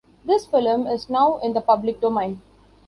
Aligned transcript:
This 0.25 0.47
film 0.47 0.87
is 0.87 1.11
now 1.11 1.37
in 1.43 1.53
the 1.53 1.61
public 1.61 2.01
domain. 2.01 2.41